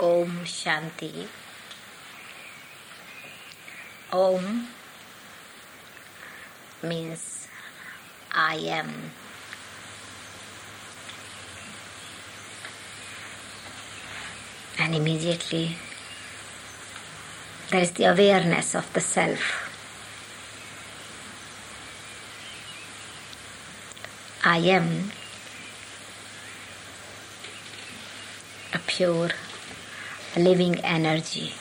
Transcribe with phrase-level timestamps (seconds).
[0.00, 1.26] Om Shanti.
[4.10, 4.68] Om
[6.82, 7.48] means
[8.32, 9.10] I am.
[14.78, 15.76] And immediately
[17.70, 19.68] there is the awareness of the self.
[24.44, 25.10] I am
[28.72, 29.30] a pure
[30.38, 31.52] living energy.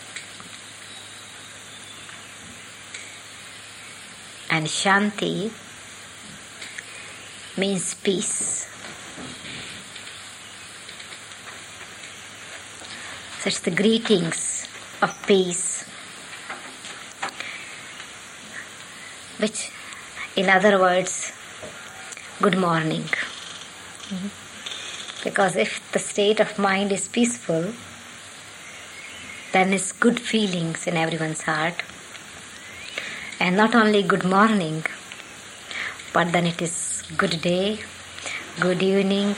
[4.49, 5.51] And Shanti
[7.57, 8.67] means peace.
[13.39, 14.67] So it's the greetings
[15.01, 15.83] of peace,
[19.37, 19.71] which,
[20.35, 21.31] in other words,
[22.41, 23.03] good morning.
[23.03, 24.27] Mm-hmm.
[25.23, 27.73] Because if the state of mind is peaceful,
[29.51, 31.81] then it's good feelings in everyone's heart.
[33.39, 34.85] And not only good morning,
[36.13, 37.79] but then it is good day,
[38.59, 39.37] good evening,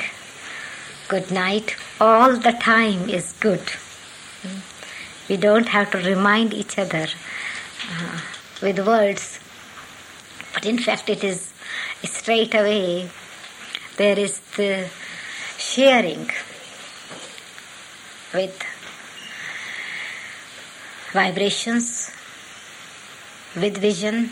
[1.07, 1.75] good night.
[1.99, 3.61] All the time is good.
[5.27, 7.07] We don't have to remind each other
[7.91, 8.19] uh,
[8.61, 9.39] with words,
[10.53, 11.53] but in fact, it is
[12.03, 13.09] straight away
[13.97, 14.89] there is the
[15.57, 16.31] sharing
[18.33, 18.57] with
[21.13, 22.11] vibrations,
[23.55, 24.29] with vision,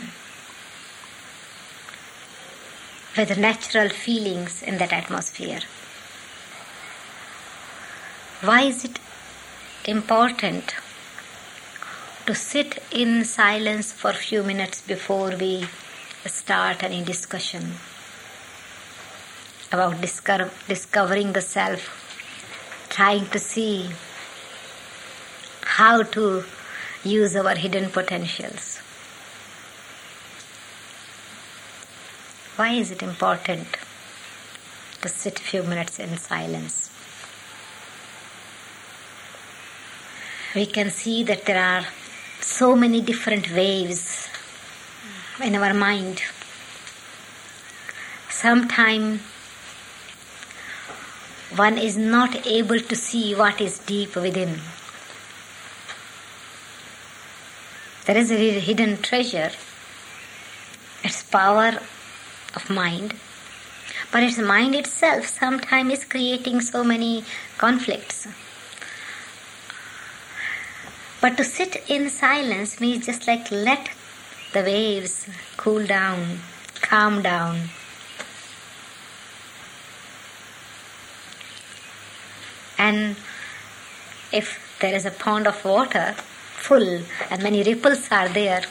[3.16, 5.60] with natural feelings in that atmosphere.
[8.42, 9.00] Why is it
[9.84, 10.76] important
[12.26, 15.66] to sit in silence for a few minutes before we
[16.26, 17.72] start any discussion
[19.72, 21.88] about discover, discovering the self,
[22.88, 23.90] trying to see
[25.62, 26.44] how to
[27.04, 28.78] use our hidden potentials.
[32.56, 33.68] Why is it important
[35.02, 36.90] to sit a few minutes in silence?
[40.54, 41.86] We can see that there are
[42.40, 44.28] so many different waves
[45.42, 46.22] in our mind.
[48.28, 49.20] Sometimes
[51.54, 54.58] one is not able to see what is deep within.
[58.08, 59.50] There is a hidden treasure.
[61.04, 61.78] It's power
[62.54, 63.12] of mind.
[64.10, 67.22] But its mind itself sometimes is creating so many
[67.58, 68.26] conflicts.
[71.20, 73.90] But to sit in silence means just like let
[74.54, 76.38] the waves cool down,
[76.80, 77.68] calm down.
[82.78, 83.16] And
[84.32, 86.14] if there is a pond of water
[86.66, 88.62] full and many ripples are there,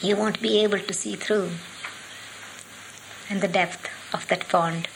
[0.00, 1.50] you won't be able to see through
[3.28, 4.88] in the depth of that pond.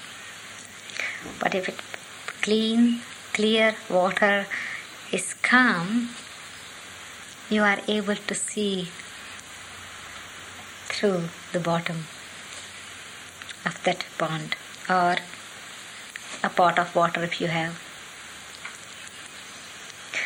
[1.41, 1.81] But if it
[2.43, 3.01] clean,
[3.33, 4.47] clear water
[5.13, 6.11] is calm,
[7.51, 8.89] you are able to see
[10.87, 12.05] through the bottom
[13.67, 14.57] of that pond
[14.89, 15.17] or
[16.43, 17.84] a pot of water if you have.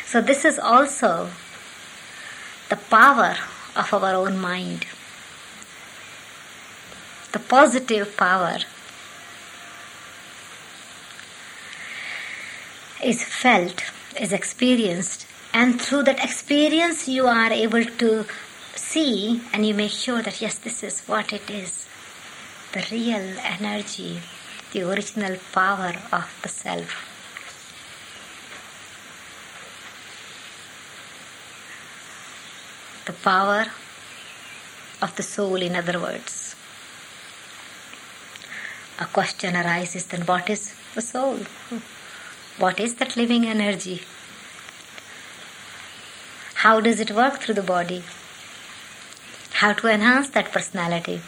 [0.09, 1.29] So, this is also
[2.69, 3.35] the power
[3.75, 4.87] of our own mind,
[7.31, 8.57] the positive power
[13.03, 13.83] is felt,
[14.19, 18.25] is experienced, and through that experience, you are able to
[18.75, 21.87] see and you make sure that yes, this is what it is.
[22.73, 24.19] The real energy
[24.71, 27.08] the original power of the self.
[33.23, 33.65] Power
[35.01, 36.55] of the soul, in other words.
[38.99, 41.39] A question arises then what is the soul?
[42.57, 44.01] What is that living energy?
[46.55, 48.03] How does it work through the body?
[49.53, 51.21] How to enhance that personality?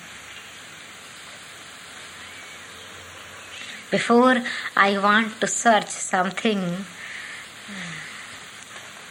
[3.92, 4.42] before
[4.76, 6.86] I want to search something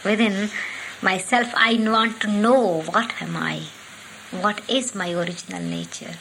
[0.03, 0.49] within
[1.01, 3.63] myself, I want to know what am I?
[4.31, 6.15] What is my original nature?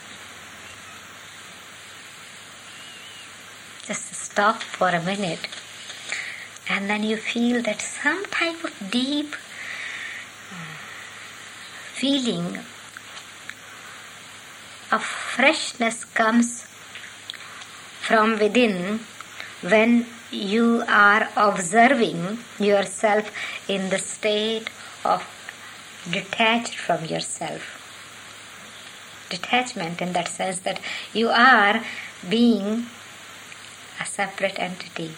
[3.85, 5.49] Just stop for a minute
[6.69, 9.35] and then you feel that some type of deep
[10.53, 10.77] uh,
[11.93, 12.59] feeling
[14.93, 16.65] of freshness comes
[18.00, 19.00] from within
[19.62, 23.31] when you are observing yourself
[23.69, 24.69] in the state
[25.05, 25.23] of
[26.11, 27.77] detached from yourself.
[29.29, 30.81] Detachment in that sense that
[31.12, 31.82] you are
[32.29, 32.87] being
[34.00, 35.12] a separate entity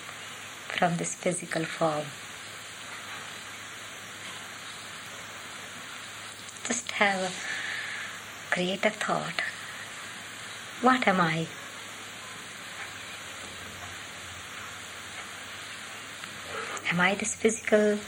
[0.69, 2.07] from this physical form.
[6.67, 9.43] Just have a creative thought.
[10.81, 11.47] What am I?
[16.93, 17.99] Am I this physical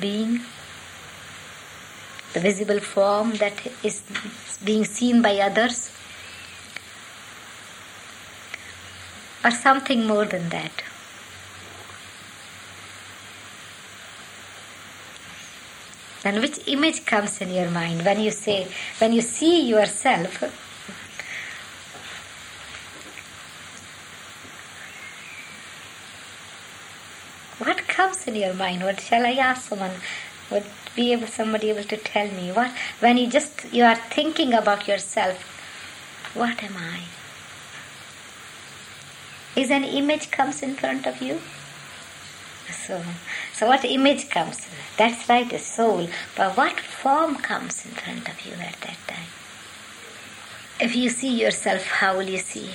[0.00, 0.40] being?
[2.32, 3.52] The visible form that
[3.84, 4.00] is
[4.64, 5.90] being seen by others?
[9.44, 10.72] Or something more than that?
[16.22, 18.68] Then which image comes in your mind when you say,
[18.98, 20.42] when you see yourself?
[27.58, 28.82] What comes in your mind?
[28.82, 29.96] What shall I ask someone?
[30.50, 32.70] Would be able somebody able to tell me what
[33.00, 35.42] when you just you are thinking about yourself?
[36.34, 37.00] What am I?
[39.60, 41.40] Is an image comes in front of you?
[42.70, 43.02] So,
[43.52, 44.66] so what image comes?
[44.96, 46.08] That's right, a soul.
[46.36, 49.30] But what form comes in front of you at that time?
[50.78, 52.70] If you see yourself, how will you see?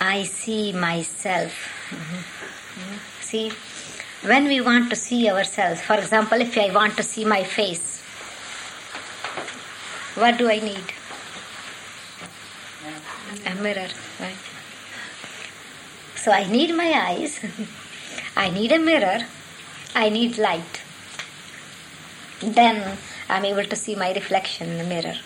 [0.00, 1.52] I see myself.
[1.90, 2.65] Mm-hmm.
[3.20, 3.50] See,
[4.22, 8.02] when we want to see ourselves, for example, if I want to see my face,
[10.14, 10.84] what do I need?
[13.46, 13.88] A mirror,
[14.20, 14.36] right?
[16.16, 17.38] So I need my eyes,
[18.36, 19.26] I need a mirror,
[19.94, 20.82] I need light.
[22.40, 25.16] Then I'm able to see my reflection in the mirror.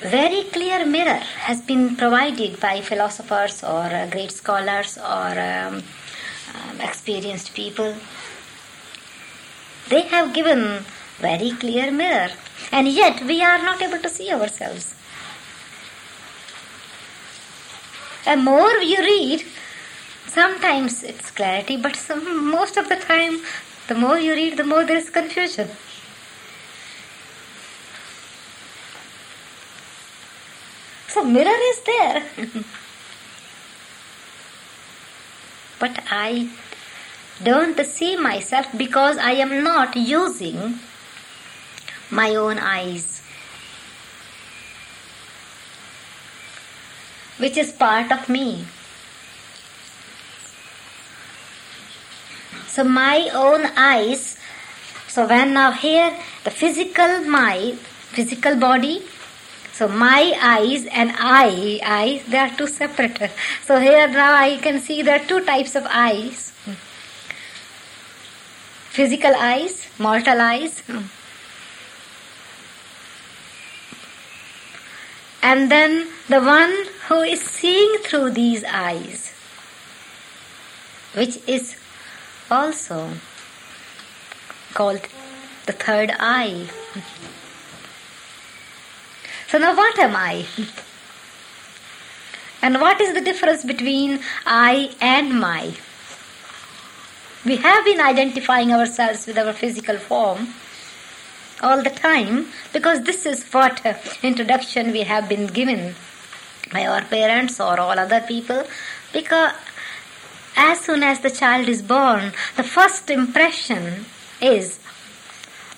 [0.00, 5.82] Very clear mirror has been provided by philosophers or uh, great scholars or um,
[6.54, 7.94] um, experienced people.
[9.88, 10.84] They have given
[11.18, 12.28] very clear mirror,
[12.70, 14.94] and yet we are not able to see ourselves.
[18.26, 19.46] The more you read,
[20.26, 23.40] sometimes it's clarity, but some, most of the time,
[23.88, 25.70] the more you read, the more there is confusion.
[31.16, 32.22] So mirror is there.
[35.80, 36.50] but I
[37.42, 40.78] don't see myself because I am not using
[42.10, 43.22] my own eyes.
[47.38, 48.66] which is part of me.
[52.68, 54.38] So my own eyes,
[55.08, 56.14] so when now here
[56.44, 57.74] the physical my
[58.12, 59.02] physical body,
[59.76, 63.30] so my eyes and I, eyes, they are two separate.
[63.62, 66.54] So here now I can see there are two types of eyes.
[68.88, 70.82] Physical eyes, mortal eyes.
[75.42, 76.74] And then the one
[77.08, 79.34] who is seeing through these eyes,
[81.12, 81.76] which is
[82.50, 83.10] also
[84.72, 85.02] called
[85.66, 86.70] the third eye.
[89.56, 90.44] So now what am I?
[92.60, 95.72] And what is the difference between I and my?
[97.46, 100.48] We have been identifying ourselves with our physical form
[101.62, 105.94] all the time because this is what uh, introduction we have been given
[106.70, 108.62] by our parents or all other people
[109.14, 109.54] because
[110.54, 114.04] as soon as the child is born the first impression
[114.38, 114.78] is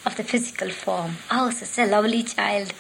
[0.05, 2.73] of the physical form oh such a lovely child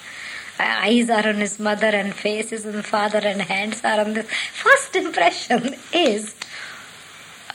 [0.61, 4.15] eyes are on his mother and face is on the father and hands are on
[4.15, 6.35] the first impression is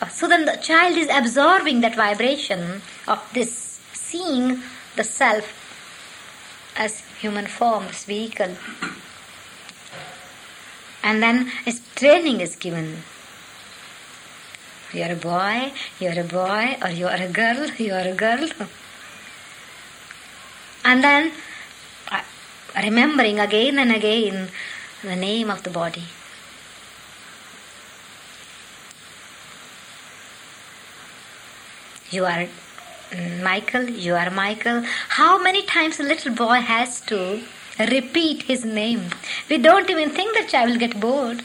[0.01, 4.61] uh, so then the child is absorbing that vibration of this seeing
[4.95, 5.63] the self
[6.75, 8.55] as human form, this vehicle.
[11.03, 12.97] And then its training is given.
[14.93, 18.49] You're a boy, you're a boy, or you're a girl, you're a girl.
[20.85, 21.31] And then
[22.75, 24.49] remembering again and again
[25.03, 26.03] the name of the body.
[32.09, 32.47] You are
[33.41, 34.83] Michael, you are Michael.
[35.09, 37.41] How many times a little boy has to
[37.79, 39.09] repeat his name?
[39.49, 41.43] We don't even think the child will get bored.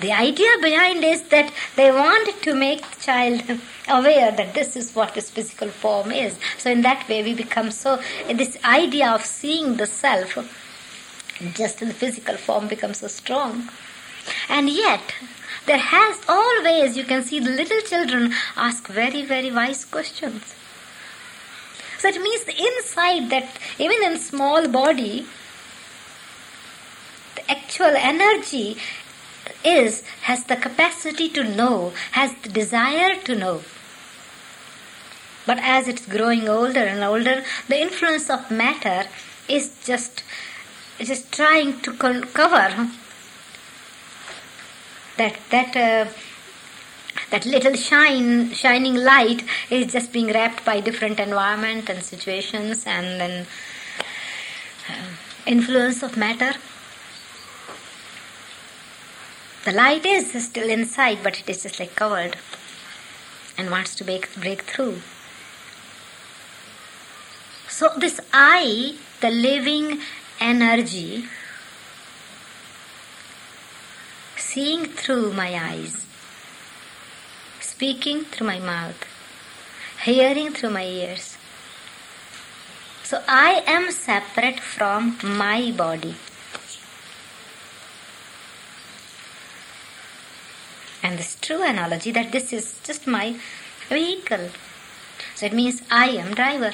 [0.00, 3.42] The idea behind is that they want to make the child
[3.88, 6.38] aware that this is what this physical form is.
[6.56, 10.38] So in that way we become so this idea of seeing the self
[11.54, 13.68] just in the physical form becomes so strong.
[14.48, 15.14] And yet,
[15.66, 20.54] there has always, you can see the little children ask very, very wise questions.
[21.98, 25.26] So it means the inside that even in small body,
[27.34, 28.76] the actual energy
[29.64, 33.62] is has the capacity to know, has the desire to know.
[35.46, 39.04] But as it's growing older and older, the influence of matter
[39.48, 40.22] is just
[40.98, 42.90] just trying to cover
[45.16, 46.10] that that uh,
[47.30, 53.20] that little shine shining light is just being wrapped by different environment and situations and
[53.20, 53.46] then
[54.88, 55.10] uh,
[55.46, 56.52] influence of matter
[59.64, 62.36] the light is still inside but it is just like covered
[63.56, 65.00] and wants to break, break through
[67.68, 70.00] so this i the living
[70.40, 71.28] energy
[74.48, 76.06] seeing through my eyes,
[77.60, 79.04] speaking through my mouth,
[80.02, 81.36] hearing through my ears.
[83.04, 86.16] So I am separate from my body.
[91.02, 93.36] And this true analogy that this is just my
[93.88, 94.50] vehicle.
[95.34, 96.72] So it means I am driver.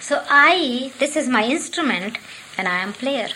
[0.00, 2.18] So I, this is my instrument
[2.56, 3.28] and I am player.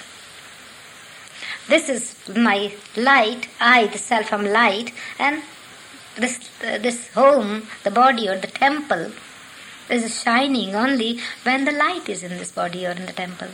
[1.69, 5.43] This is my light, I, the self, am light, and
[6.17, 9.13] this, uh, this home, the body or the temple,
[9.89, 13.49] is shining only when the light is in this body or in the temple.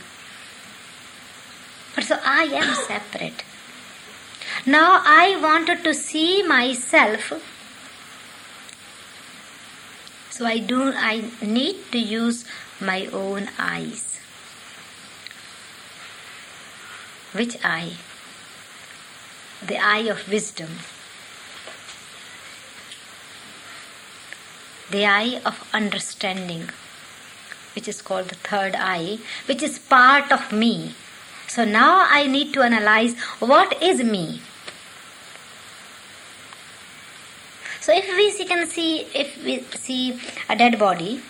[1.95, 3.43] But so I am separate.
[4.65, 7.31] Now I wanted to see myself.
[10.29, 12.45] So I do I need to use
[12.79, 14.19] my own eyes.
[17.33, 17.93] Which eye?
[19.65, 20.69] The eye of wisdom.
[24.91, 26.69] The eye of understanding,
[27.75, 30.95] which is called the third eye, which is part of me.
[31.47, 34.41] So now I need to analyze what is me.
[37.87, 41.21] So if we see, can see if we see a dead body,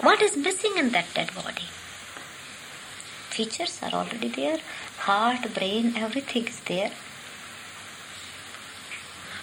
[0.00, 1.68] what is missing in that dead body?
[3.30, 4.58] Features are already there,
[4.98, 6.90] heart, brain, everything is there.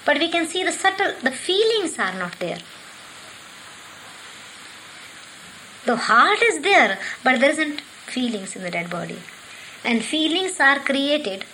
[0.05, 2.59] But we can see the subtle, the feelings are not there.
[5.85, 9.19] The heart is there, but there isn't feelings in the dead body.
[9.85, 11.45] And feelings are created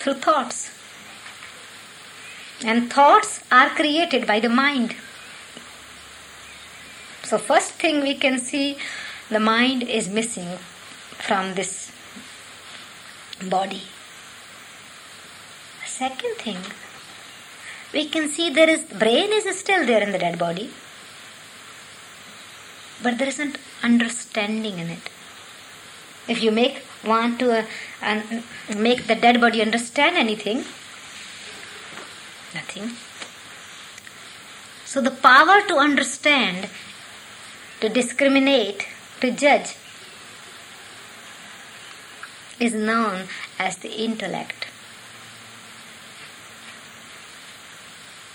[0.00, 0.70] through thoughts.
[2.64, 4.96] And thoughts are created by the mind.
[7.22, 8.76] So, first thing we can see
[9.28, 10.58] the mind is missing
[11.18, 11.92] from this
[13.48, 13.82] body.
[15.86, 16.58] Second thing,
[17.92, 20.70] we can see there is brain is still there in the dead body,
[23.02, 25.10] but there isn't understanding in it.
[26.26, 27.66] If you make want to
[28.02, 28.20] uh,
[28.76, 30.58] make the dead body understand anything,
[32.54, 32.90] nothing.
[34.84, 36.68] So the power to understand
[37.80, 38.86] to discriminate,
[39.20, 39.74] to judge,
[42.58, 43.26] is known
[43.58, 44.66] as the intellect.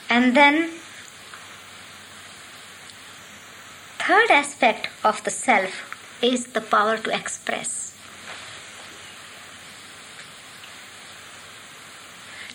[0.09, 0.71] And then,
[3.99, 7.84] third aspect of the self is the power to express.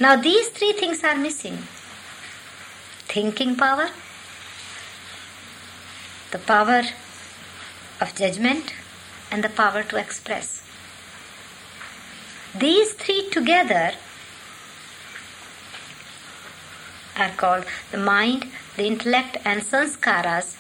[0.01, 1.59] Now, these three things are missing
[3.07, 3.91] thinking power,
[6.31, 6.83] the power
[8.01, 8.73] of judgment
[9.31, 10.63] and the power to express.
[12.57, 13.93] These three together
[17.19, 20.57] are called the mind, the intellect, and sanskaras.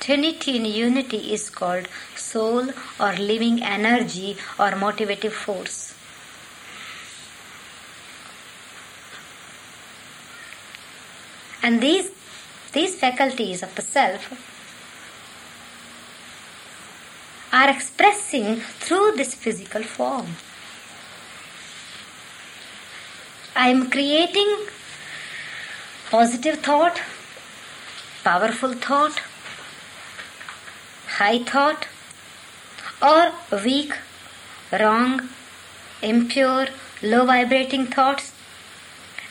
[0.00, 1.86] Trinity in unity is called
[2.16, 5.94] soul or living energy or motivative force.
[11.66, 12.10] And these
[12.72, 14.24] these faculties of the self
[17.58, 18.56] are expressing
[18.86, 20.26] through this physical form.
[23.56, 24.52] I am creating
[26.10, 27.00] positive thought,
[28.24, 29.22] powerful thought,
[31.16, 31.88] high thought,
[33.00, 33.32] or
[33.64, 33.96] weak,
[34.70, 35.28] wrong,
[36.02, 36.66] impure,
[37.02, 38.33] low vibrating thoughts.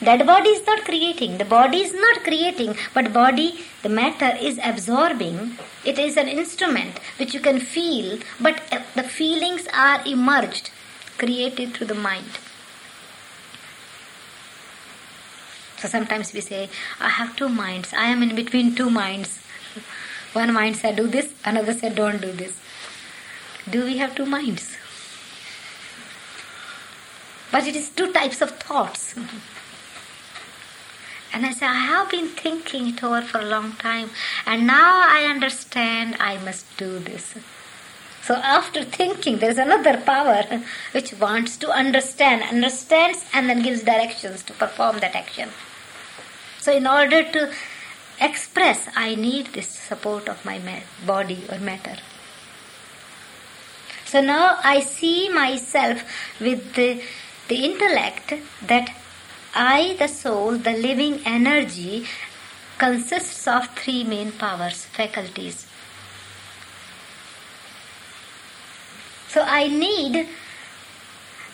[0.03, 1.37] That body is not creating.
[1.37, 5.57] The body is not creating, but body, the matter is absorbing.
[5.85, 10.71] It is an instrument which you can feel, but uh, the feelings are emerged,
[11.17, 12.37] created through the mind.
[15.77, 16.69] So sometimes we say,
[16.99, 17.93] I have two minds.
[17.93, 19.39] I am in between two minds.
[20.33, 22.59] One mind said, do this, another said, don't do this.
[23.69, 24.75] Do we have two minds?
[27.53, 29.15] But it is two types of thoughts.
[31.33, 34.11] And I say, I have been thinking it over for a long time,
[34.45, 37.33] and now I understand I must do this.
[38.21, 40.43] So after thinking, there is another power
[40.91, 45.49] which wants to understand, understands, and then gives directions to perform that action.
[46.59, 47.51] So in order to
[48.21, 51.97] express, I need this support of my body or matter.
[54.05, 56.03] So now I see myself
[56.39, 57.01] with the,
[57.47, 58.35] the intellect
[58.67, 58.95] that
[59.55, 62.07] I, the soul, the living energy,
[62.79, 65.67] consists of three main powers, faculties.
[69.29, 70.27] So I need,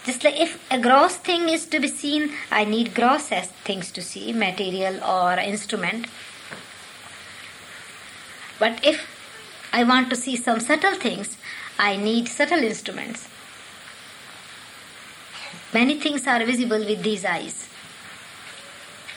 [0.05, 3.27] just like if a gross thing is to be seen, I need gross
[3.63, 6.07] things to see, material or instrument.
[8.59, 9.07] But if
[9.73, 11.37] I want to see some subtle things,
[11.77, 13.27] I need subtle instruments.
[15.73, 17.68] Many things are visible with these eyes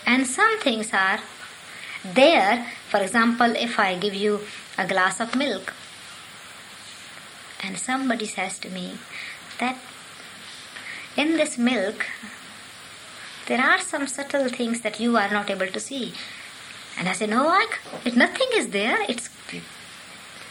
[0.06, 1.20] and some things are
[2.04, 2.66] there.
[2.90, 4.40] For example, if I give you
[4.78, 5.72] a glass of milk
[7.62, 8.98] and somebody says to me
[9.58, 9.78] that
[11.16, 12.06] in this milk
[13.46, 16.14] there are some subtle things that you are not able to see.
[16.98, 17.66] And I say, no, I,
[18.04, 18.98] it, nothing is there.
[19.08, 19.30] It's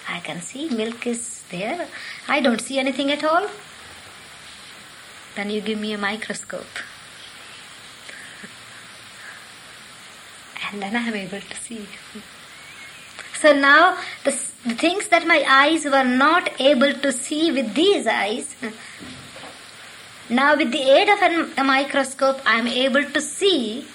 [0.10, 1.88] I can see milk is there.
[2.28, 3.48] I don't see anything at all.
[5.36, 6.80] Then you give me a microscope.
[10.72, 11.86] And then I am able to see.
[13.36, 14.32] So now the,
[14.66, 18.56] the things that my eyes were not able to see with these eyes,
[20.30, 23.86] now with the aid of an, a microscope I am able to see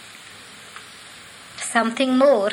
[1.57, 2.51] something more.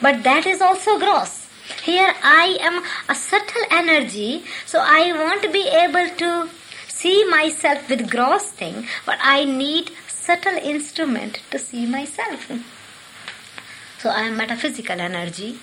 [0.00, 1.48] But that is also gross.
[1.84, 6.50] Here I am a subtle energy, so I won't be able to
[6.88, 9.92] see myself with gross thing, but I need
[10.24, 12.50] subtle instrument to see myself.
[13.98, 15.58] So I am metaphysical energy,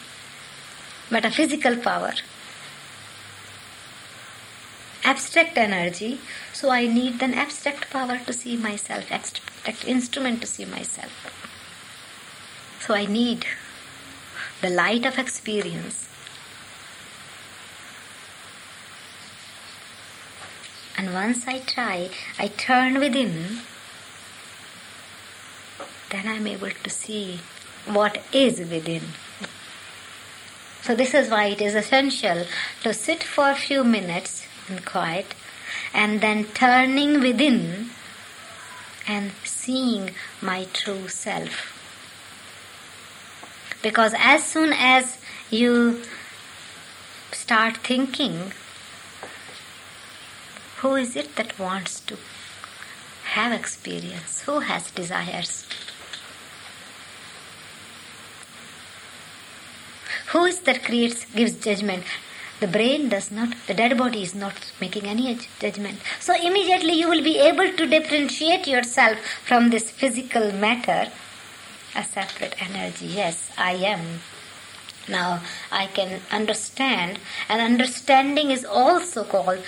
[1.09, 2.13] metaphysical power,
[5.05, 6.19] abstract energy.
[6.51, 11.13] So I need an abstract power to see myself, abstract instrument to see myself.
[12.81, 13.45] So I need
[14.61, 16.09] the light of experience.
[20.97, 23.61] And once I try, I turn within
[26.09, 27.39] then I'm able to see
[27.85, 29.03] what is within.
[30.81, 32.45] So, this is why it is essential
[32.83, 35.35] to sit for a few minutes in quiet
[35.93, 37.89] and then turning within
[39.07, 41.75] and seeing my true self.
[43.81, 45.17] Because as soon as
[45.49, 46.01] you
[47.31, 48.51] start thinking,
[50.77, 52.17] who is it that wants to
[53.31, 54.41] have experience?
[54.41, 55.65] Who has desires?
[60.31, 62.03] Who is that creates, gives judgment?
[62.59, 65.99] The brain does not, the dead body is not making any judgment.
[66.19, 71.11] So immediately you will be able to differentiate yourself from this physical matter,
[71.95, 73.07] a separate energy.
[73.07, 74.19] Yes, I am.
[75.07, 79.63] Now I can understand, and understanding is also called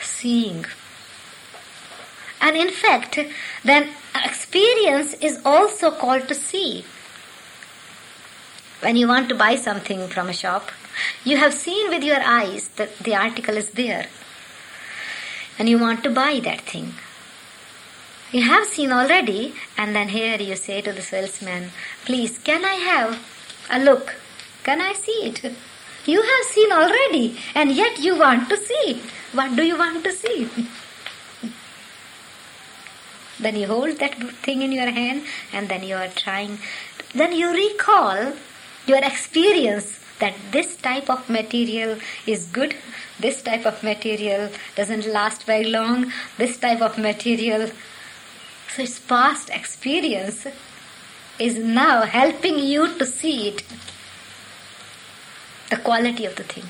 [0.00, 0.64] seeing.
[2.40, 3.20] And in fact,
[3.62, 3.90] then
[4.24, 6.84] experience is also called to see
[8.82, 10.70] when you want to buy something from a shop,
[11.24, 14.06] you have seen with your eyes that the article is there
[15.58, 16.94] and you want to buy that thing.
[18.32, 21.70] You have seen already, and then here you say to the salesman,
[22.06, 23.18] Please, can I have
[23.70, 24.16] a look?
[24.64, 25.52] Can I see it?
[26.06, 29.02] You have seen already, and yet you want to see.
[29.32, 30.48] What do you want to see?
[33.38, 34.14] then you hold that
[34.46, 36.58] thing in your hand, and then you are trying.
[37.14, 38.32] Then you recall
[38.86, 42.74] your experience that this type of material is good,
[43.18, 47.70] this type of material doesn't last very long, this type of material.
[48.74, 50.46] So its past experience
[51.38, 53.64] is now helping you to see it,
[55.70, 56.64] the quality of the thing.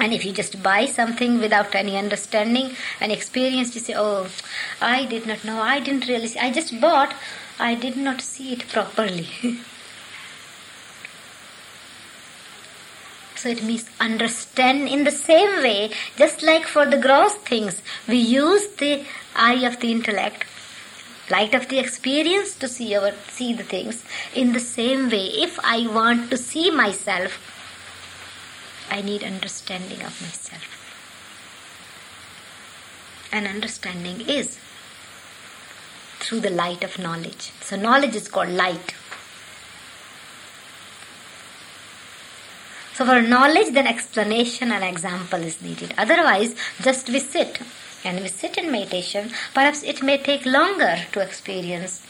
[0.00, 4.28] And if you just buy something without any understanding and experience, you say, oh,
[4.80, 7.14] I did not know, I didn't really see, I just bought,
[7.58, 9.28] I did not see it properly.
[13.38, 18.16] So it means understand in the same way, just like for the gross things, we
[18.16, 19.04] use the
[19.36, 20.44] eye of the intellect,
[21.30, 24.02] light of the experience to see our see the things.
[24.34, 27.38] In the same way, if I want to see myself,
[28.90, 30.66] I need understanding of myself.
[33.30, 34.58] And understanding is
[36.18, 37.52] through the light of knowledge.
[37.60, 38.94] So knowledge is called light.
[42.98, 45.94] So for knowledge, then explanation and example is needed.
[45.96, 47.60] Otherwise, just we sit
[48.02, 52.02] and we sit in meditation, perhaps it may take longer to experience.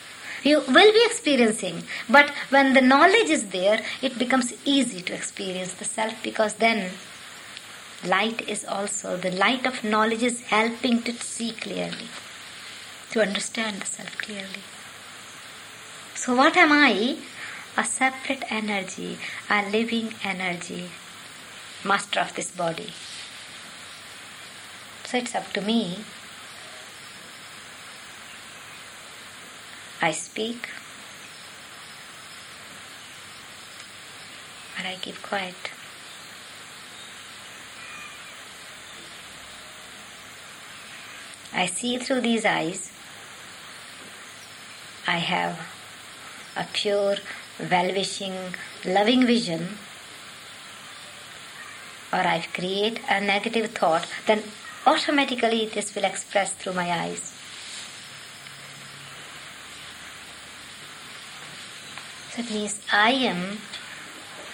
[0.43, 5.75] You will be experiencing, but when the knowledge is there, it becomes easy to experience
[5.75, 6.93] the self because then
[8.03, 12.09] light is also, the light of knowledge is helping to see clearly,
[13.11, 14.63] to understand the self clearly.
[16.15, 17.19] So, what am I?
[17.79, 19.17] A separate energy,
[19.49, 20.91] a living energy,
[21.85, 22.93] master of this body.
[25.05, 26.01] So it's up to me.
[30.03, 30.69] I speak,
[34.77, 35.55] but I keep quiet.
[41.53, 42.91] I see through these eyes.
[45.07, 45.61] I have
[46.57, 47.17] a pure
[47.59, 48.35] well wishing,
[48.85, 49.79] loving vision,
[52.13, 54.43] or I create a negative thought, then
[54.87, 57.35] automatically this will express through my eyes.
[62.31, 63.59] So it means I am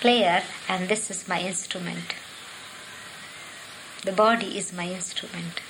[0.00, 2.14] player and this is my instrument.
[4.04, 5.60] The body is my instrument.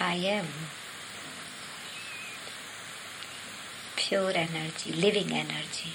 [0.00, 0.46] I am.
[4.02, 5.92] Pure energy, living energy.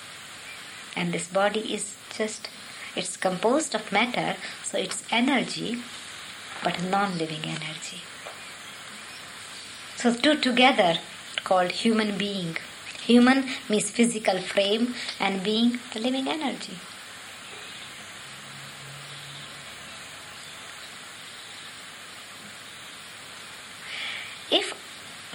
[0.96, 2.50] And this body is just,
[2.96, 5.78] it's composed of matter, so it's energy,
[6.64, 8.02] but non living energy.
[9.98, 11.00] So, two together
[11.44, 12.58] called human being.
[13.04, 16.78] Human means physical frame, and being the living energy.
[24.50, 24.74] If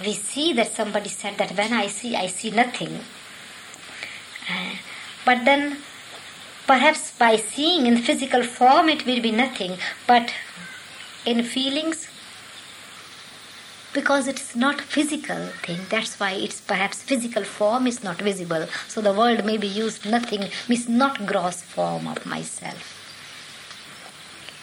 [0.05, 2.99] we see that somebody said that when I see, I see nothing.
[4.49, 4.75] Uh,
[5.25, 5.77] but then
[6.67, 10.33] perhaps by seeing in physical form it will be nothing, but
[11.25, 12.07] in feelings,
[13.93, 18.65] because it's not physical thing, that's why it's perhaps physical form is not visible.
[18.87, 22.99] So the word may be used nothing means not gross form of myself.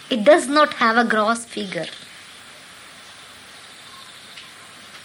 [0.09, 1.87] It does not have a gross figure.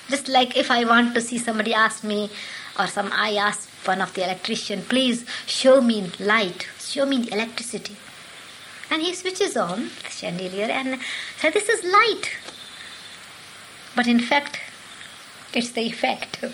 [0.09, 2.31] Just like if I want to see somebody ask me,
[2.79, 7.97] or some I ask one of the electrician, please show me light, show me electricity.
[8.90, 11.01] And he switches on the chandelier and
[11.38, 12.31] says, This is light.
[13.97, 14.61] But in fact,
[15.53, 16.45] it's the effect.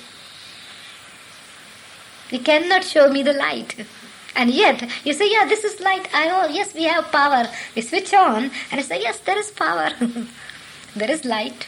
[2.30, 3.84] You cannot show me the light.
[4.34, 6.08] And yet, you say, Yeah, this is light.
[6.14, 7.46] I oh, yes, we have power.
[7.76, 9.90] We switch on, and I say, Yes, there is power.
[10.96, 11.66] there is light.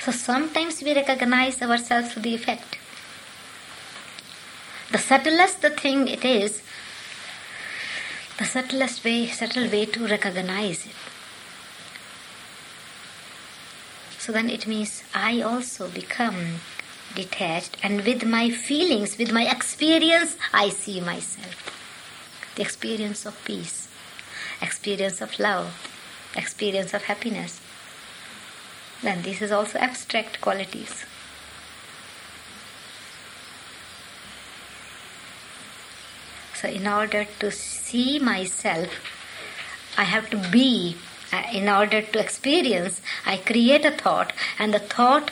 [0.00, 2.78] So sometimes we recognize ourselves through the effect.
[4.90, 6.62] The subtlest the thing it is,
[8.38, 10.94] the subtlest way, subtle way to recognize it.
[14.18, 16.60] So then it means I also become
[17.14, 21.74] detached, and with my feelings, with my experience, I see myself.
[22.54, 23.88] The experience of peace,
[24.62, 25.72] experience of love,
[26.36, 27.60] experience of happiness
[29.02, 31.04] then this is also abstract qualities.
[36.54, 38.88] So, in order to see myself,
[39.96, 40.96] I have to be.
[41.30, 45.30] Uh, in order to experience, I create a thought, and the thought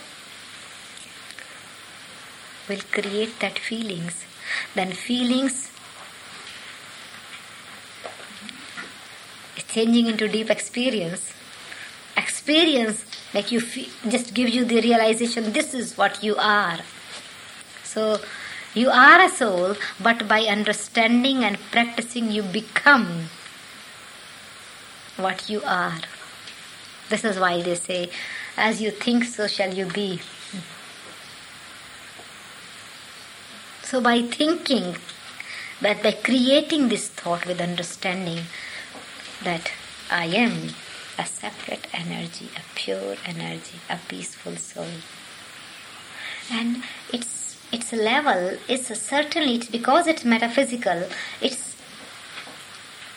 [2.69, 4.25] will create that feelings.
[4.75, 5.71] Then feelings
[9.77, 11.33] changing into deep experience.
[12.17, 16.79] Experience like you feel, just gives you the realization this is what you are.
[17.85, 18.21] So
[18.75, 23.29] you are a soul but by understanding and practicing you become
[25.17, 25.99] what you are.
[27.09, 28.11] This is why they say
[28.57, 30.21] as you think so shall you be.
[33.83, 34.97] So by thinking
[35.81, 38.41] that by creating this thought with understanding
[39.45, 39.71] that
[40.11, 40.71] i am
[41.19, 44.87] a separate energy, a pure energy, a peaceful soul.
[46.51, 51.09] And its its level is certainly it's because it's metaphysical.
[51.41, 51.77] It's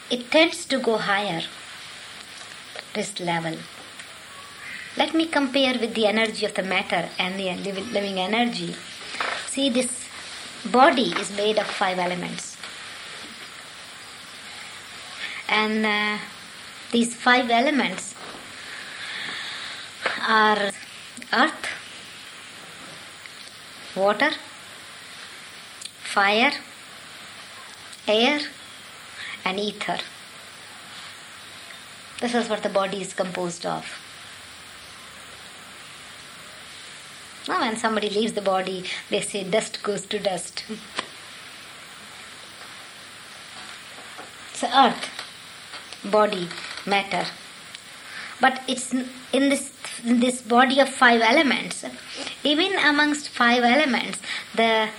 [0.10, 1.44] it tends to go higher.
[2.94, 3.56] This level.
[4.98, 7.54] Let me compare with the energy of the matter and the
[7.94, 8.76] living energy.
[9.48, 10.08] See, this
[10.66, 12.58] body is made of five elements.
[15.48, 16.18] And uh,
[16.92, 18.16] these five elements
[20.28, 20.72] are
[21.34, 21.68] earth,
[23.96, 24.32] water,
[26.02, 26.52] fire,
[28.08, 28.40] air,
[29.46, 30.00] and ether.
[32.22, 33.86] This is what the body is composed of.
[37.48, 40.66] Now, when somebody leaves the body, they say dust goes to dust.
[44.54, 45.10] So, earth,
[46.04, 46.50] body,
[46.86, 47.26] matter.
[48.42, 49.74] But it's in this
[50.06, 51.84] in this body of five elements.
[52.44, 54.20] Even amongst five elements,
[54.56, 54.90] the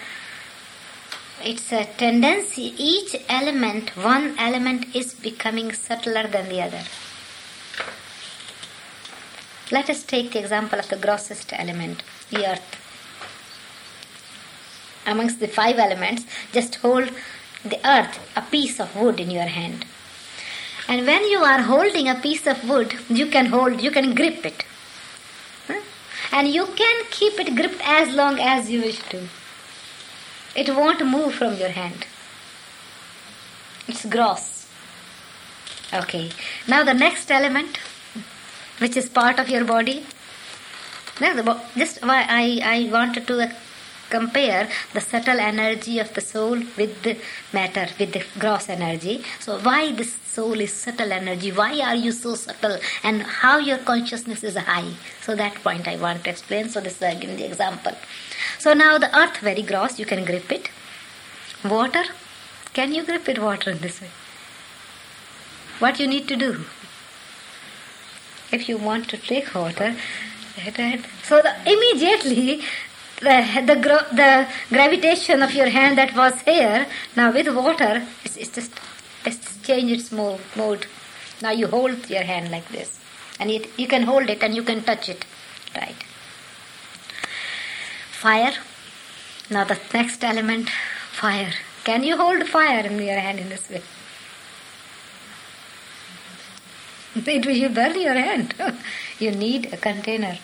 [1.43, 2.75] it's a tendency.
[2.77, 6.83] Each element, one element, is becoming subtler than the other.
[9.73, 12.77] Let us take the example of the grossest element, the earth.
[15.07, 17.11] Amongst the five elements, just hold
[17.65, 19.87] the earth, a piece of wood in your hand.
[20.91, 24.45] And when you are holding a piece of wood, you can hold, you can grip
[24.45, 24.65] it.
[26.33, 29.21] And you can keep it gripped as long as you wish to.
[30.57, 32.07] It won't move from your hand.
[33.87, 34.67] It's gross.
[35.95, 36.31] Okay.
[36.67, 37.79] Now the next element,
[38.79, 40.05] which is part of your body.
[41.77, 43.53] Just why I, I wanted to
[44.11, 47.17] compare the subtle energy of the soul with the
[47.53, 49.23] matter, with the gross energy.
[49.39, 51.53] So, why this soul is subtle energy?
[51.53, 52.79] Why are you so subtle?
[53.03, 54.93] And how your consciousness is high?
[55.23, 56.69] So, that point I want to explain.
[56.69, 57.95] So, this is again the example.
[58.59, 60.71] So, now the earth, very gross, you can grip it.
[61.65, 62.05] Water,
[62.73, 64.11] can you grip it water in this way?
[65.79, 66.65] What you need to do?
[68.53, 69.95] If you want to take water,
[71.23, 72.63] so the, immediately
[73.21, 78.55] the the, the gravitation of your hand that was here now with water it's, it's
[78.55, 78.73] just
[79.25, 80.87] it's changed its mode, mode.
[81.43, 82.99] Now you hold your hand like this,
[83.39, 85.25] and it, you can hold it and you can touch it,
[85.77, 85.97] right?
[88.13, 88.55] Fire.
[89.51, 90.71] Now the next element,
[91.13, 91.53] fire.
[91.85, 93.83] Can you hold fire in your hand in this way?
[97.27, 98.55] It will burn your hand.
[99.19, 100.39] you need a container.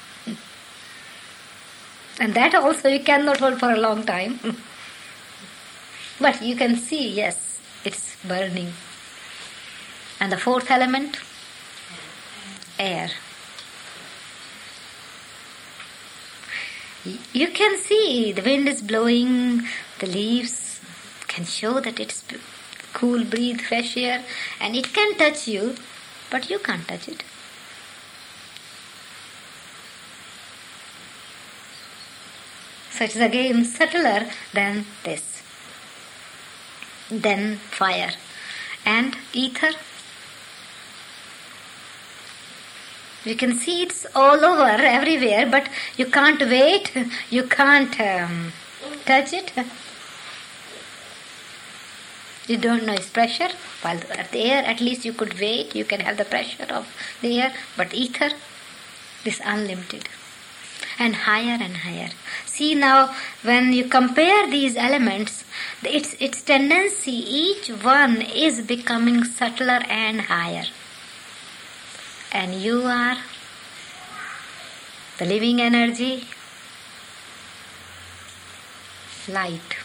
[2.18, 4.40] And that also you cannot hold for a long time.
[6.20, 8.72] but you can see, yes, it's burning.
[10.18, 11.18] And the fourth element?
[12.78, 13.10] Air.
[17.32, 19.62] You can see the wind is blowing,
[20.00, 20.80] the leaves
[21.28, 22.24] can show that it's
[22.92, 24.24] cool breathe, fresh air,
[24.60, 25.76] and it can touch you,
[26.30, 27.22] but you can't touch it.
[32.98, 35.42] It is again subtler than this.
[37.10, 38.12] Then fire.
[38.86, 39.72] And ether.
[43.24, 46.92] You can see it's all over everywhere, but you can't wait,
[47.28, 48.52] you can't um,
[49.04, 49.52] touch it.
[52.46, 53.50] You don't know its pressure.
[53.82, 56.86] While the air, at least you could wait, you can have the pressure of
[57.20, 58.30] the air, but ether
[59.24, 60.08] is unlimited
[60.98, 62.10] and higher and higher.
[62.44, 65.44] See now, when you compare these elements,
[65.82, 70.64] its, its tendency, each one is becoming subtler and higher.
[72.32, 73.16] And you are
[75.18, 76.24] the living energy,
[79.28, 79.76] light.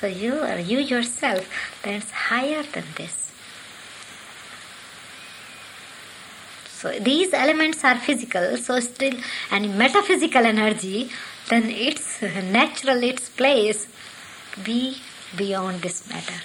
[0.00, 1.46] So you are you yourself,
[1.84, 3.21] that's higher than this.
[6.82, 9.14] So these elements are physical, so still
[9.52, 11.12] and metaphysical energy,
[11.48, 13.86] then it's natural, its place
[14.64, 14.96] be
[15.36, 16.40] beyond this matter.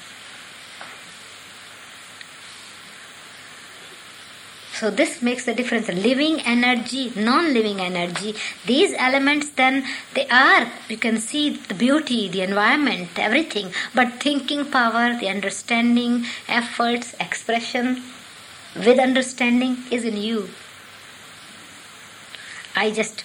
[4.76, 5.88] So this makes the difference.
[5.88, 8.36] Living energy, non-living energy.
[8.68, 13.72] These elements then they are, you can see the beauty, the environment, everything.
[13.96, 18.04] But thinking power, the understanding, efforts, expression,
[18.86, 20.50] with understanding is in you.
[22.76, 23.24] I just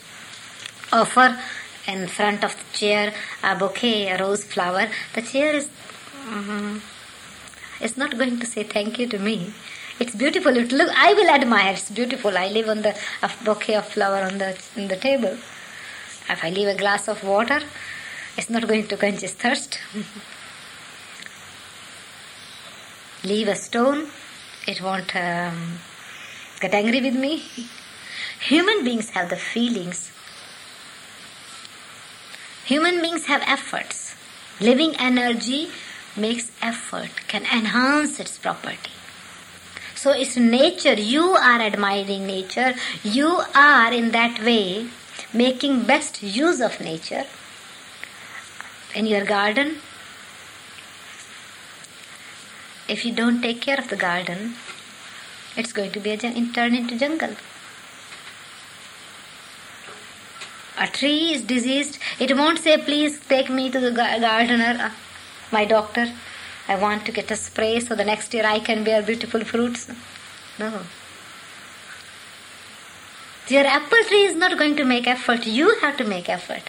[0.93, 1.39] offer
[1.87, 3.13] in front of the chair
[3.43, 4.89] a bouquet, a rose flower.
[5.15, 5.69] The chair is
[6.27, 6.81] mm,
[7.81, 9.53] is not going to say thank you to me.
[10.01, 10.57] It's beautiful.
[10.57, 10.91] It look.
[10.97, 11.73] I will admire.
[11.73, 12.39] It's beautiful.
[12.39, 15.37] I leave on the a bouquet of flower on the on the table.
[16.29, 17.61] If I leave a glass of water,
[18.39, 19.79] it's not going to quench his thirst.
[23.25, 24.09] leave a stone,
[24.67, 25.79] it won't um,
[26.61, 27.43] get angry with me.
[28.41, 30.11] Human beings have the feelings.
[32.65, 34.15] Human beings have efforts.
[34.61, 35.71] Living energy
[36.17, 38.93] makes effort, can enhance its property.
[39.95, 40.95] So it's nature.
[40.95, 42.75] You are admiring nature.
[43.03, 44.89] You are in that way
[45.33, 47.25] making best use of nature.
[48.95, 49.79] In your garden,
[52.89, 54.55] if you don't take care of the garden,
[55.57, 57.37] it's going to be a, turn into jungle.
[60.79, 61.99] A tree is diseased.
[62.19, 64.91] It won't say, please take me to the gardener, uh,
[65.51, 66.13] my doctor.
[66.69, 69.91] I want to get a spray so the next year I can bear beautiful fruits.
[70.59, 70.81] No.
[73.49, 75.47] Your apple tree is not going to make effort.
[75.47, 76.63] You have to make effort.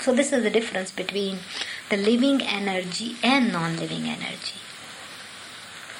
[0.00, 1.38] So, this is the difference between
[1.88, 4.60] the living energy and non living energy.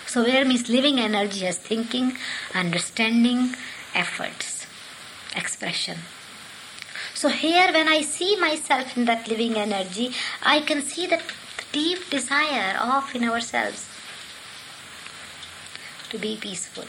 [0.07, 2.17] So, where means living energy has thinking,
[2.55, 3.55] understanding,
[3.95, 4.67] efforts,
[5.35, 5.99] expression.
[7.15, 11.23] So, here when I see myself in that living energy, I can see that
[11.73, 13.87] deep desire of in ourselves
[16.11, 16.85] to be peaceful.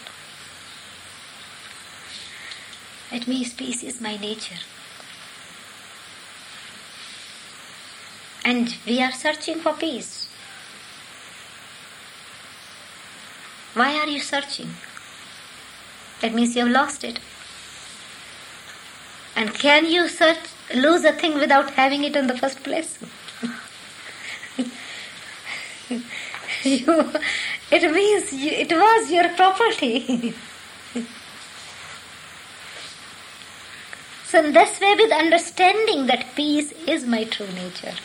[3.12, 4.60] It means peace is my nature.
[8.47, 10.29] And we are searching for peace.
[13.73, 14.69] Why are you searching?
[16.21, 17.19] That means you have lost it.
[19.36, 20.38] And can you search,
[20.73, 22.97] lose a thing without having it in the first place?
[26.63, 27.12] you,
[27.69, 30.33] it means you, it was your property.
[34.25, 37.95] so, in this way, with understanding that peace is my true nature.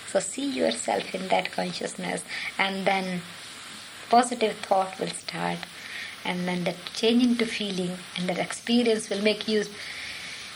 [0.19, 2.23] see yourself in that consciousness,
[2.57, 3.21] and then
[4.09, 5.59] positive thought will start,
[6.25, 9.63] and then that changing to feeling, and that experience will make you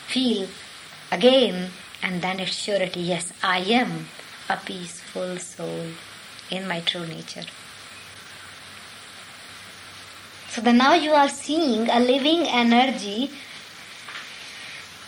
[0.08, 0.48] feel
[1.12, 1.70] again,
[2.04, 4.08] and then it's surety yes, I am
[4.50, 5.88] a peaceful soul
[6.52, 7.46] in my true nature.
[10.50, 13.32] So then now you are seeing a living energy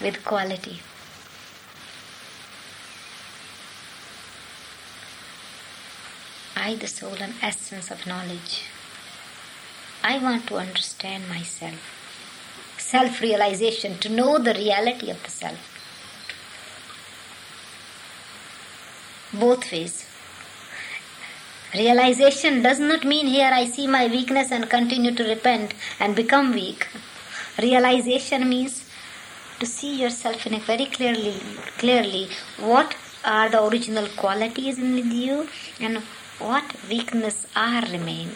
[0.02, 0.82] with quality.
[6.68, 8.64] I, the soul and essence of knowledge.
[10.04, 11.80] I want to understand myself.
[12.78, 15.62] Self realization, to know the reality of the self.
[19.32, 20.06] Both ways.
[21.74, 26.52] Realization does not mean here I see my weakness and continue to repent and become
[26.52, 26.86] weak.
[27.62, 28.84] Realization means
[29.62, 31.36] to see yourself in a very clearly
[31.78, 32.28] clearly
[32.60, 35.48] what are the original qualities in you
[35.80, 36.04] and
[36.40, 38.32] what weakness are remain.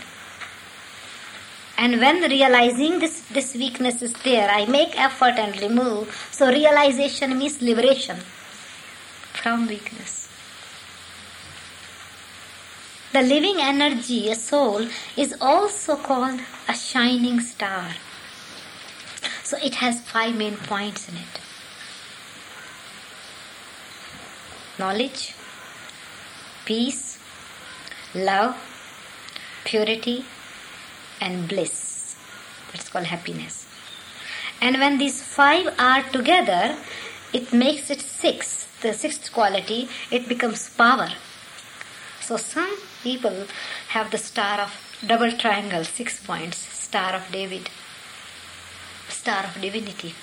[1.77, 6.29] And when realizing this, this weakness is there, I make effort and remove.
[6.31, 8.17] So realization means liberation
[9.33, 10.29] from weakness.
[13.13, 14.87] The living energy, a soul,
[15.17, 17.89] is also called a shining star.
[19.43, 21.41] So it has five main points in it
[24.81, 25.35] knowledge,
[26.65, 27.10] peace,
[28.15, 28.55] love,
[29.63, 30.25] purity,
[31.19, 32.15] and bliss.
[32.71, 33.67] That's called happiness.
[34.61, 36.77] And when these five are together,
[37.33, 38.67] it makes it six.
[38.81, 41.09] The sixth quality, it becomes power.
[42.19, 43.45] So some people
[43.89, 44.71] have the star of
[45.05, 47.69] double triangle, six points, star of David,
[49.09, 50.13] star of divinity.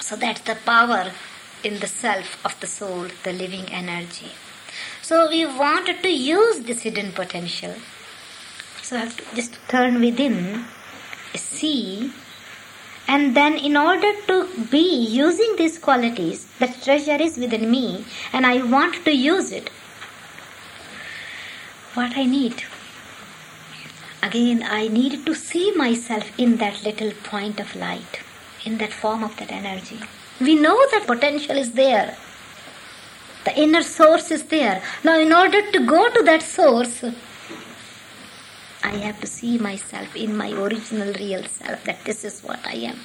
[0.00, 1.12] So that's the power
[1.62, 4.32] in the self of the soul, the living energy.
[5.10, 7.74] So we wanted to use this hidden potential.
[8.80, 10.66] So I have to just turn within,
[11.34, 12.12] see,
[13.08, 18.46] and then in order to be using these qualities, the treasure is within me and
[18.46, 19.68] I want to use it.
[21.94, 22.62] What I need?
[24.22, 28.20] Again, I need to see myself in that little point of light,
[28.64, 29.98] in that form of that energy.
[30.40, 32.16] We know that potential is there.
[33.44, 34.82] The inner source is there.
[35.02, 37.04] Now, in order to go to that source,
[38.82, 42.74] I have to see myself in my original real self that this is what I
[42.92, 43.00] am.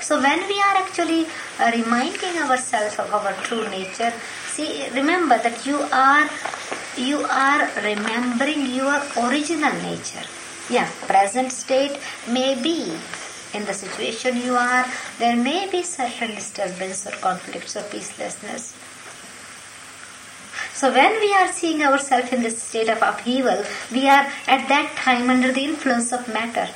[0.00, 1.26] So when we are actually
[1.58, 4.12] uh, reminding ourselves of our true nature,
[4.48, 6.28] see, remember that you are
[6.96, 10.26] you are remembering your original nature.
[10.68, 12.92] Yeah, present state may be
[13.54, 14.86] in the situation you are,
[15.18, 18.74] there may be certain disturbance or conflicts or peacelessness.
[20.74, 24.96] So when we are seeing ourselves in this state of upheaval, we are at that
[24.96, 26.68] time under the influence of matter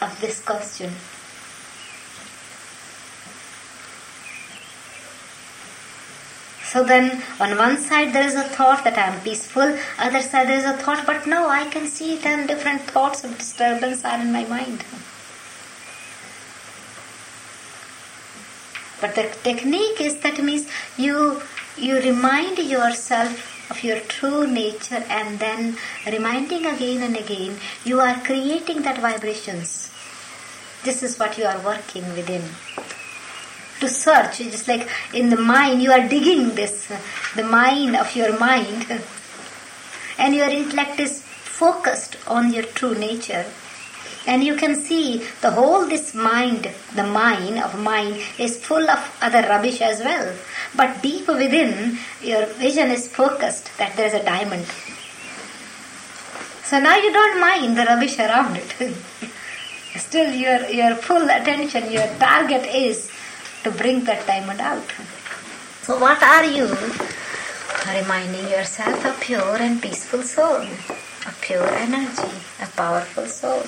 [0.00, 0.92] of this question.
[6.72, 10.48] So then, on one side there is a thought that I am peaceful, other side
[10.48, 14.18] there is a thought, but no, I can see ten different thoughts of disturbance are
[14.18, 14.82] in my mind.
[19.02, 20.66] But the technique is that means
[20.96, 21.42] you
[21.76, 28.16] you remind yourself of your true nature and then reminding again and again you are
[28.30, 29.90] creating that vibrations
[30.84, 32.44] this is what you are working within
[33.82, 34.38] to search.
[34.38, 36.88] Just like in the mind you are digging this
[37.36, 39.02] the mine of your mind.
[40.18, 43.44] And your intellect is focused on your true nature.
[44.26, 49.18] And you can see the whole this mind the mine of mind is full of
[49.20, 50.34] other rubbish as well.
[50.76, 54.66] But deep within your vision is focused that there is a diamond.
[56.72, 58.94] So now you don't mind the rubbish around it.
[59.96, 63.11] Still your, your full attention, your target is
[63.64, 64.90] to bring that diamond out.
[65.82, 66.66] So, what are you?
[67.86, 70.62] Reminding yourself a pure and peaceful soul,
[71.26, 73.64] a pure energy, a powerful soul,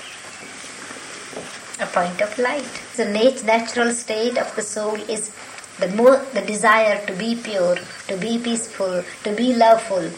[1.80, 2.82] a point of light.
[2.96, 3.06] The
[3.44, 5.32] natural state of the soul is
[5.80, 7.76] the more the desire to be pure,
[8.08, 10.10] to be peaceful, to be loveful.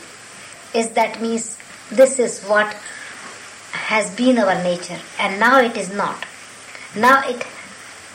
[0.75, 1.57] Is that means
[1.91, 2.77] this is what
[3.73, 6.27] has been our nature and now it is not.
[6.95, 7.47] Now it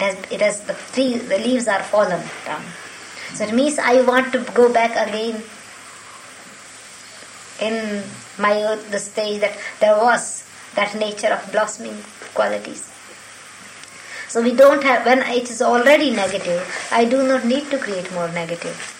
[0.01, 2.63] it has the tree, the leaves are fallen down.
[3.33, 5.41] So it means I want to go back again
[7.61, 8.03] in
[8.37, 8.53] my
[8.89, 10.43] the stage that there was
[10.75, 11.97] that nature of blossoming
[12.33, 12.89] qualities.
[14.27, 18.11] So we don't have when it is already negative, I do not need to create
[18.13, 18.97] more negative.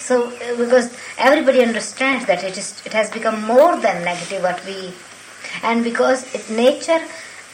[0.00, 4.64] So, uh, because everybody understands that it is, it has become more than negative what
[4.64, 4.94] we,
[5.62, 7.00] and because it, nature,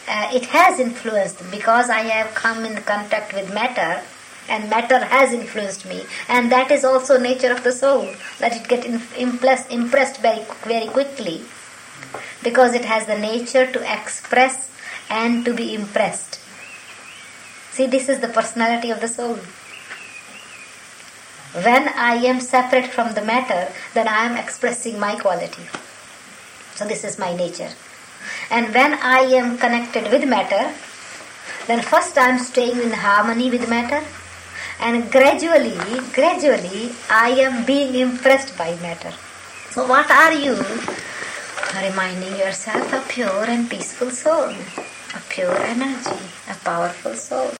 [0.07, 1.39] uh, it has influenced.
[1.51, 4.01] Because I have come in contact with matter,
[4.47, 8.67] and matter has influenced me, and that is also nature of the soul that it
[8.67, 8.85] get
[9.17, 11.41] impressed, impressed very very quickly,
[12.43, 14.69] because it has the nature to express
[15.09, 16.39] and to be impressed.
[17.71, 19.39] See, this is the personality of the soul.
[21.63, 25.63] When I am separate from the matter, then I am expressing my quality.
[26.75, 27.71] So this is my nature.
[28.49, 30.73] And when I am connected with matter,
[31.67, 34.03] then first I am staying in harmony with matter,
[34.79, 35.77] and gradually,
[36.13, 39.13] gradually, I am being impressed by matter.
[39.71, 40.55] So, what are you?
[41.73, 44.53] Reminding yourself a pure and peaceful soul,
[45.15, 47.51] a pure energy, a powerful soul.